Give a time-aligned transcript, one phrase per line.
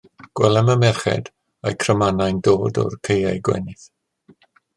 [0.37, 1.29] Gwelem y merched
[1.67, 3.87] a'u crymanau'n dod o'r caeau gwenith.